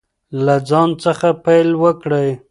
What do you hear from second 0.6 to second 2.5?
ځان څخه پیل وکړئ.